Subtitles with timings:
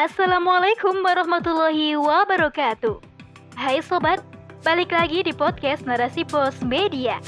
[0.00, 3.04] Assalamualaikum warahmatullahi wabarakatuh.
[3.52, 4.24] Hai sobat,
[4.64, 7.20] balik lagi di podcast Narasi Pos Media.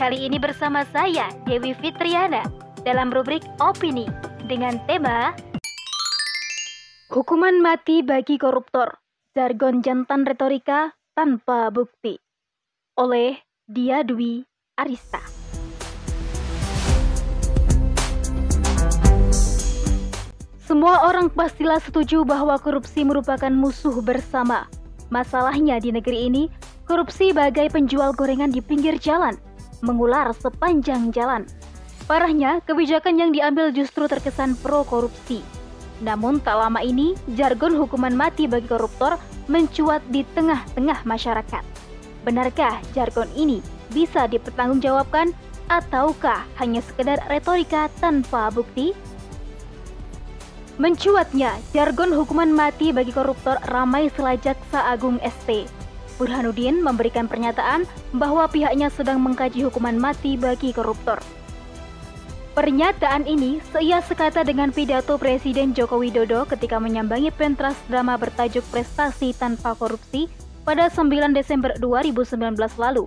[0.00, 2.40] Kali ini bersama saya Dewi Fitriana
[2.80, 4.08] dalam rubrik opini
[4.48, 5.36] dengan tema
[7.12, 9.04] Hukuman mati bagi koruptor.
[9.36, 12.16] Jargon jantan retorika tanpa bukti.
[12.96, 13.36] Oleh
[13.68, 14.48] Dia Dwi
[14.80, 15.33] Arista.
[20.74, 24.66] Semua orang pastilah setuju bahwa korupsi merupakan musuh bersama.
[25.06, 26.50] Masalahnya di negeri ini,
[26.82, 29.38] korupsi bagai penjual gorengan di pinggir jalan,
[29.86, 31.46] mengular sepanjang jalan.
[32.10, 35.46] Parahnya, kebijakan yang diambil justru terkesan pro korupsi.
[36.02, 39.14] Namun tak lama ini, jargon hukuman mati bagi koruptor
[39.46, 41.62] mencuat di tengah-tengah masyarakat.
[42.26, 43.62] Benarkah jargon ini
[43.94, 45.38] bisa dipertanggungjawabkan
[45.70, 49.13] ataukah hanya sekedar retorika tanpa bukti?
[50.74, 55.70] Mencuatnya, jargon hukuman mati bagi koruptor ramai selajak Agung ST.
[56.18, 61.22] Burhanuddin memberikan pernyataan bahwa pihaknya sedang mengkaji hukuman mati bagi koruptor.
[62.58, 69.30] Pernyataan ini seia sekata dengan pidato Presiden Joko Widodo ketika menyambangi pentas drama bertajuk Prestasi
[69.34, 70.26] Tanpa Korupsi
[70.66, 72.34] pada 9 Desember 2019
[72.82, 73.06] lalu.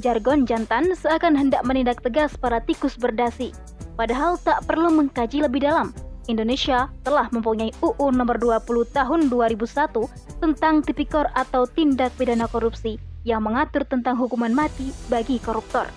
[0.00, 3.52] Jargon jantan seakan hendak menindak tegas para tikus berdasi,
[4.00, 5.92] padahal tak perlu mengkaji lebih dalam
[6.30, 13.42] Indonesia telah mempunyai UU nomor 20 tahun 2001 tentang tipikor atau tindak pidana korupsi yang
[13.42, 15.90] mengatur tentang hukuman mati bagi koruptor.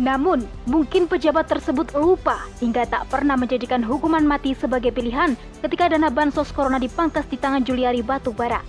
[0.00, 6.08] Namun, mungkin pejabat tersebut lupa hingga tak pernah menjadikan hukuman mati sebagai pilihan ketika dana
[6.08, 8.64] bansos corona dipangkas di tangan Juliari Batubara.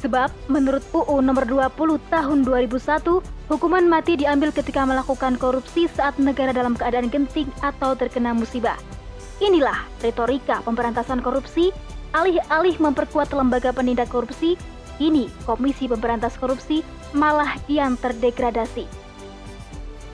[0.00, 6.54] Sebab, menurut UU nomor 20 tahun 2001, hukuman mati diambil ketika melakukan korupsi saat negara
[6.54, 8.78] dalam keadaan genting atau terkena musibah.
[9.42, 11.74] Inilah retorika pemberantasan korupsi,
[12.14, 14.54] alih-alih memperkuat lembaga penindak korupsi,
[15.02, 18.86] ini Komisi Pemberantas Korupsi malah kian terdegradasi.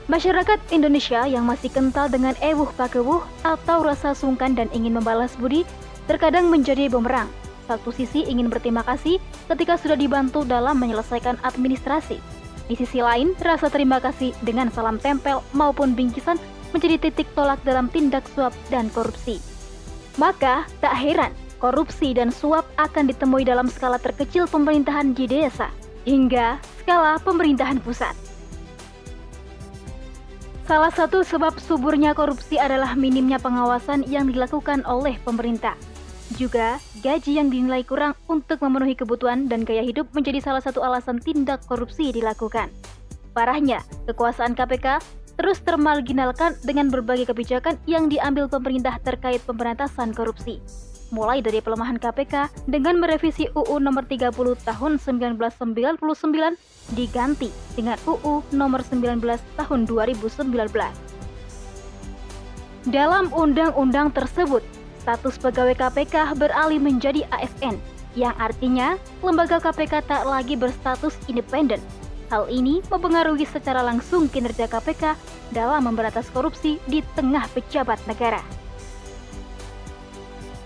[0.07, 5.67] Masyarakat Indonesia yang masih kental dengan ewuh pakewuh atau rasa sungkan dan ingin membalas budi
[6.07, 7.27] terkadang menjadi bumerang
[7.67, 9.19] satu sisi ingin berterima kasih
[9.51, 12.36] ketika sudah dibantu dalam menyelesaikan administrasi.
[12.67, 16.35] Di sisi lain, rasa terima kasih dengan salam tempel maupun bingkisan
[16.75, 19.39] menjadi titik tolak dalam tindak suap dan korupsi.
[20.19, 25.73] Maka, tak heran korupsi dan suap akan ditemui dalam skala terkecil pemerintahan di desa
[26.05, 28.13] hingga skala pemerintahan pusat.
[30.67, 35.79] Salah satu sebab suburnya korupsi adalah minimnya pengawasan yang dilakukan oleh pemerintah.
[36.35, 41.23] Juga, gaji yang dinilai kurang untuk memenuhi kebutuhan dan gaya hidup menjadi salah satu alasan
[41.23, 42.67] tindak korupsi dilakukan.
[43.31, 43.79] Parahnya,
[44.11, 44.99] kekuasaan KPK
[45.39, 50.59] terus termarginalkan dengan berbagai kebijakan yang diambil pemerintah terkait pemberantasan korupsi.
[51.07, 54.35] Mulai dari pelemahan KPK dengan merevisi UU nomor 30
[54.67, 56.03] tahun 1999
[56.99, 57.47] diganti
[57.79, 59.23] dengan UU nomor 19
[59.55, 60.51] tahun 2019.
[62.91, 64.63] Dalam undang-undang tersebut,
[65.07, 67.79] status pegawai KPK beralih menjadi ASN,
[68.19, 71.79] yang artinya lembaga KPK tak lagi berstatus independen.
[72.27, 75.15] Hal ini mempengaruhi secara langsung kinerja KPK
[75.55, 78.43] dalam memberantas korupsi di tengah pejabat negara.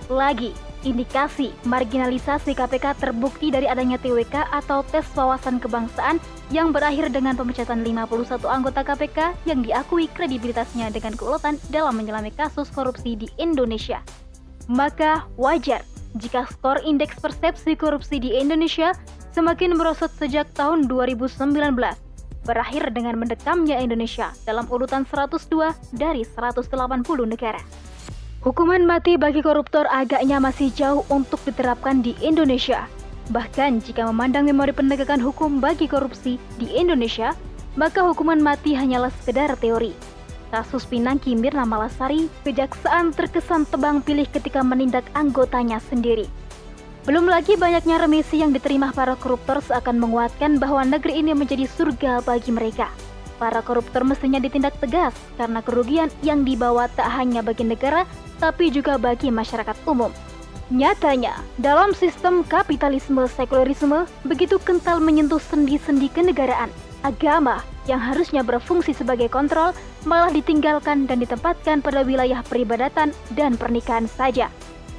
[0.09, 6.18] Lagi, indikasi marginalisasi KPK terbukti dari adanya TWK atau tes wawasan kebangsaan
[6.50, 12.73] yang berakhir dengan pemecatan 51 anggota KPK yang diakui kredibilitasnya dengan keuletan dalam menyelami kasus
[12.73, 14.02] korupsi di Indonesia
[14.67, 15.81] maka wajar
[16.19, 18.91] jika skor indeks persepsi korupsi di Indonesia
[19.31, 21.31] semakin merosot sejak tahun 2019,
[22.44, 26.67] berakhir dengan mendekamnya Indonesia dalam urutan 102 dari 180
[27.23, 27.61] negara.
[28.41, 32.89] Hukuman mati bagi koruptor agaknya masih jauh untuk diterapkan di Indonesia.
[33.29, 37.38] Bahkan jika memandang memori penegakan hukum bagi korupsi di Indonesia,
[37.78, 39.93] maka hukuman mati hanyalah sekedar teori.
[40.51, 46.28] Kasus Pinangki Mirna Malasari, kejaksaan terkesan tebang pilih ketika menindak anggotanya sendiri.
[47.08, 52.22] Belum lagi banyaknya remisi yang diterima para koruptor seakan menguatkan bahwa negeri ini menjadi surga
[52.22, 52.91] bagi mereka.
[53.41, 58.05] Para koruptor mestinya ditindak tegas karena kerugian yang dibawa tak hanya bagi negara,
[58.37, 60.14] tapi juga bagi masyarakat umum.
[60.70, 66.70] Nyatanya, dalam sistem kapitalisme sekularisme begitu kental menyentuh sendi-sendi kenegaraan,
[67.01, 69.73] agama yang harusnya berfungsi sebagai kontrol
[70.05, 74.49] malah ditinggalkan dan ditempatkan pada wilayah peribadatan dan pernikahan saja.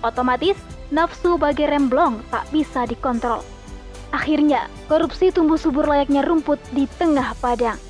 [0.02, 0.58] Otomatis,
[0.90, 3.46] nafsu bagi remblong tak bisa dikontrol.
[4.12, 7.80] Akhirnya, korupsi tumbuh subur layaknya rumput di tengah padang.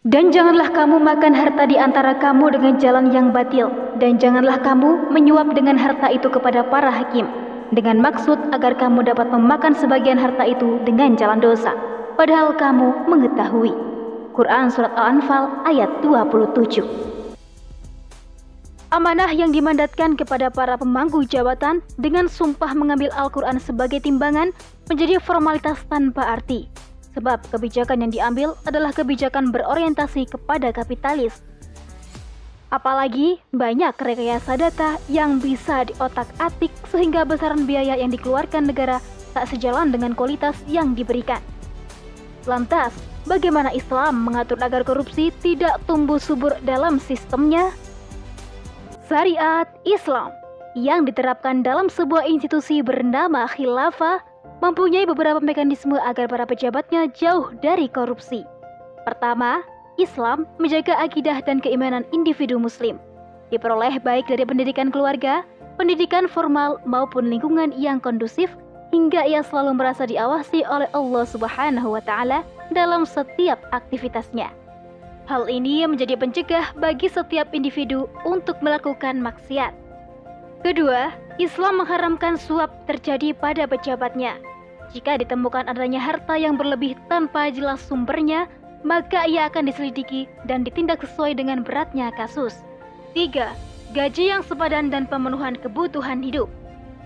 [0.00, 3.68] Dan janganlah kamu makan harta di antara kamu dengan jalan yang batil,
[4.00, 7.28] dan janganlah kamu menyuap dengan harta itu kepada para hakim,
[7.76, 11.76] dengan maksud agar kamu dapat memakan sebagian harta itu dengan jalan dosa,
[12.20, 13.72] padahal kamu mengetahui.
[14.36, 16.84] Quran Surat Al-Anfal ayat 27
[18.92, 24.52] Amanah yang dimandatkan kepada para pemangku jabatan dengan sumpah mengambil Al-Quran sebagai timbangan
[24.92, 26.68] menjadi formalitas tanpa arti
[27.16, 31.40] sebab kebijakan yang diambil adalah kebijakan berorientasi kepada kapitalis.
[32.68, 39.00] Apalagi banyak rekayasa data yang bisa diotak-atik sehingga besaran biaya yang dikeluarkan negara
[39.32, 41.40] tak sejalan dengan kualitas yang diberikan.
[42.48, 42.96] Lantas,
[43.28, 47.68] bagaimana Islam mengatur agar korupsi tidak tumbuh subur dalam sistemnya?
[49.04, 50.32] Syariat Islam
[50.78, 54.22] yang diterapkan dalam sebuah institusi bernama khilafah
[54.62, 58.46] mempunyai beberapa mekanisme agar para pejabatnya jauh dari korupsi.
[59.02, 59.60] Pertama,
[59.98, 62.96] Islam menjaga akidah dan keimanan individu muslim.
[63.50, 65.42] Diperoleh baik dari pendidikan keluarga,
[65.76, 68.52] pendidikan formal maupun lingkungan yang kondusif
[68.90, 72.42] hingga ia selalu merasa diawasi oleh Allah Subhanahu wa taala
[72.74, 74.50] dalam setiap aktivitasnya.
[75.30, 79.70] Hal ini menjadi pencegah bagi setiap individu untuk melakukan maksiat.
[80.66, 84.36] Kedua, Islam mengharamkan suap terjadi pada pejabatnya.
[84.90, 88.50] Jika ditemukan adanya harta yang berlebih tanpa jelas sumbernya,
[88.82, 92.66] maka ia akan diselidiki dan ditindak sesuai dengan beratnya kasus.
[93.14, 93.54] 3.
[93.94, 96.50] Gaji yang sepadan dan pemenuhan kebutuhan hidup.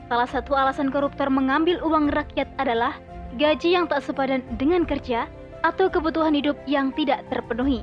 [0.09, 3.01] Salah satu alasan koruptor mengambil uang rakyat adalah
[3.41, 5.25] gaji yang tak sepadan dengan kerja
[5.65, 7.81] atau kebutuhan hidup yang tidak terpenuhi.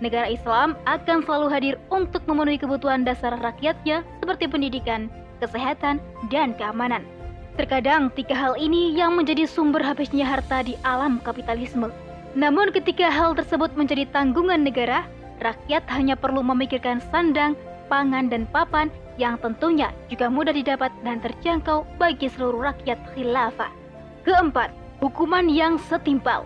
[0.00, 5.12] Negara Islam akan selalu hadir untuk memenuhi kebutuhan dasar rakyatnya seperti pendidikan,
[5.44, 6.00] kesehatan,
[6.32, 7.04] dan keamanan.
[7.60, 11.92] Terkadang tiga hal ini yang menjadi sumber habisnya harta di alam kapitalisme.
[12.32, 15.04] Namun ketika hal tersebut menjadi tanggungan negara,
[15.44, 17.52] rakyat hanya perlu memikirkan sandang,
[17.92, 23.72] pangan, dan papan yang tentunya juga mudah didapat dan terjangkau bagi seluruh rakyat khilafah.
[24.22, 24.70] Keempat,
[25.00, 26.44] hukuman yang setimpal.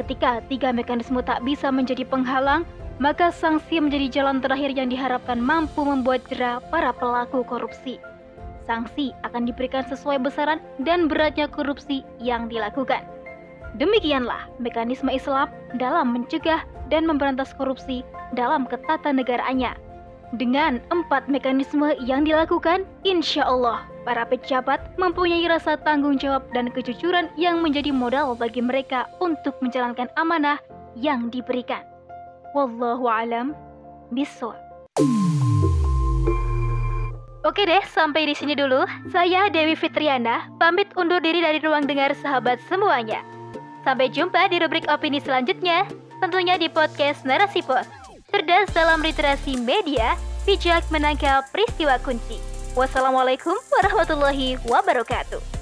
[0.00, 2.64] Ketika tiga mekanisme tak bisa menjadi penghalang,
[2.98, 8.00] maka sanksi menjadi jalan terakhir yang diharapkan mampu membuat jerah para pelaku korupsi
[8.64, 13.04] sanksi akan diberikan sesuai besaran dan beratnya korupsi yang dilakukan.
[13.76, 15.48] Demikianlah mekanisme Islam
[15.80, 18.04] dalam mencegah dan memberantas korupsi
[18.36, 19.72] dalam ketatanegaraannya.
[20.32, 27.28] Dengan empat mekanisme yang dilakukan, insya Allah para pejabat mempunyai rasa tanggung jawab dan kejujuran
[27.36, 30.56] yang menjadi modal bagi mereka untuk menjalankan amanah
[30.96, 31.84] yang diberikan.
[32.56, 33.52] Wallahu alam.
[37.42, 38.88] Oke deh, sampai di sini dulu.
[39.12, 43.20] Saya Dewi Fitriana, pamit undur diri dari ruang dengar sahabat semuanya.
[43.84, 45.84] Sampai jumpa di rubrik opini selanjutnya,
[46.24, 48.01] tentunya di podcast Narasi Pos.
[48.32, 50.16] Cerdas dalam literasi media,
[50.48, 52.40] bijak menangkap peristiwa kunci.
[52.72, 55.61] Wassalamualaikum warahmatullahi wabarakatuh.